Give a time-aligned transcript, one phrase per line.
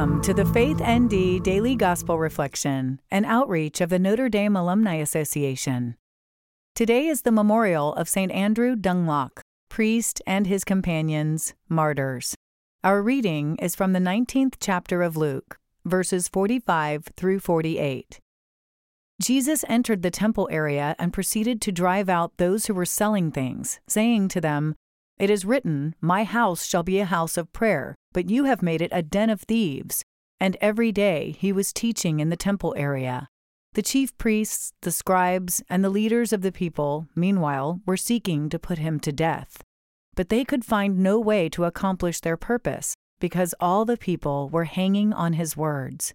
[0.00, 4.94] Welcome to the Faith ND Daily Gospel Reflection, an outreach of the Notre Dame Alumni
[4.94, 5.94] Association.
[6.74, 8.32] Today is the memorial of St.
[8.32, 12.34] Andrew Dung-Lac, priest and his companions, martyrs.
[12.82, 18.20] Our reading is from the 19th chapter of Luke, verses 45 through 48.
[19.20, 23.80] Jesus entered the temple area and proceeded to drive out those who were selling things,
[23.86, 24.76] saying to them,
[25.20, 28.82] It is written, My house shall be a house of prayer but you have made
[28.82, 30.04] it a den of thieves.
[30.40, 33.28] And every day he was teaching in the temple area.
[33.74, 38.58] The chief priests, the scribes, and the leaders of the people, meanwhile, were seeking to
[38.58, 39.62] put him to death.
[40.16, 44.64] But they could find no way to accomplish their purpose, because all the people were
[44.64, 46.14] hanging on his words.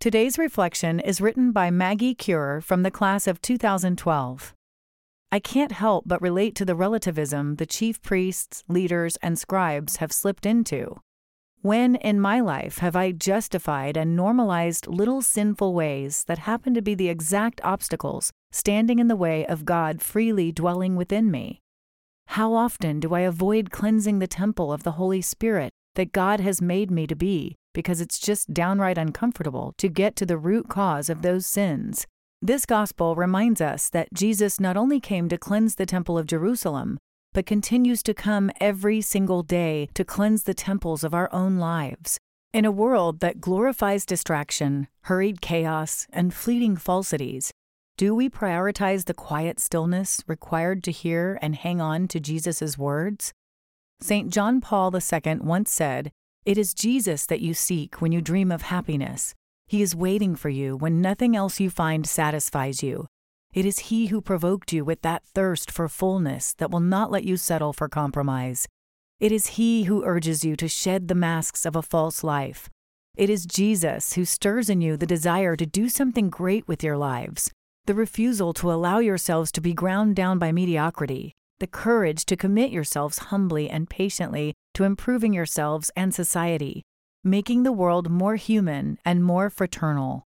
[0.00, 4.52] Today's reflection is written by Maggie Cure from the class of 2012.
[5.34, 10.12] I can't help but relate to the relativism the chief priests, leaders, and scribes have
[10.12, 11.00] slipped into.
[11.62, 16.82] When in my life have I justified and normalized little sinful ways that happen to
[16.82, 21.62] be the exact obstacles standing in the way of God freely dwelling within me?
[22.26, 26.60] How often do I avoid cleansing the temple of the Holy Spirit that God has
[26.60, 31.08] made me to be because it's just downright uncomfortable to get to the root cause
[31.08, 32.06] of those sins
[32.44, 36.98] this gospel reminds us that Jesus not only came to cleanse the temple of Jerusalem,
[37.32, 42.18] but continues to come every single day to cleanse the temples of our own lives.
[42.52, 47.52] In a world that glorifies distraction, hurried chaos, and fleeting falsities,
[47.96, 53.32] do we prioritize the quiet stillness required to hear and hang on to Jesus' words?
[54.00, 54.30] St.
[54.30, 56.10] John Paul II once said,
[56.44, 59.32] It is Jesus that you seek when you dream of happiness.
[59.72, 63.06] He is waiting for you when nothing else you find satisfies you.
[63.54, 67.24] It is He who provoked you with that thirst for fullness that will not let
[67.24, 68.68] you settle for compromise.
[69.18, 72.68] It is He who urges you to shed the masks of a false life.
[73.16, 76.98] It is Jesus who stirs in you the desire to do something great with your
[76.98, 77.50] lives,
[77.86, 82.72] the refusal to allow yourselves to be ground down by mediocrity, the courage to commit
[82.72, 86.82] yourselves humbly and patiently to improving yourselves and society,
[87.24, 90.26] making the world more human and more fraternal.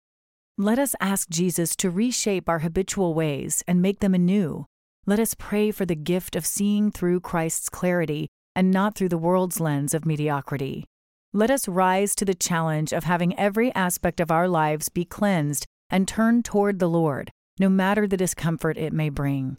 [0.57, 4.67] Let us ask Jesus to reshape our habitual ways and make them anew.
[5.05, 9.19] Let us pray for the gift of seeing through Christ's clarity and not through the
[9.19, 10.85] world's lens of mediocrity.
[11.33, 15.67] Let us rise to the challenge of having every aspect of our lives be cleansed
[15.91, 19.59] and turned toward the Lord, no matter the discomfort it may bring.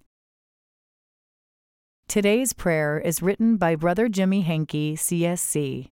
[2.08, 5.90] Today's prayer is written by Brother Jimmy Hankey, CSC.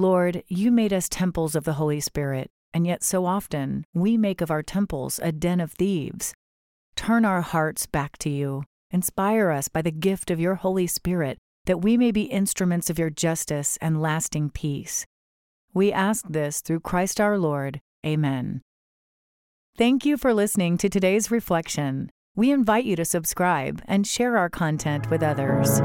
[0.00, 4.40] Lord, you made us temples of the Holy Spirit, and yet so often we make
[4.40, 6.34] of our temples a den of thieves.
[6.94, 8.62] Turn our hearts back to you.
[8.92, 11.36] Inspire us by the gift of your Holy Spirit,
[11.66, 15.04] that we may be instruments of your justice and lasting peace.
[15.74, 17.80] We ask this through Christ our Lord.
[18.06, 18.62] Amen.
[19.76, 22.10] Thank you for listening to today's reflection.
[22.36, 25.80] We invite you to subscribe and share our content with others.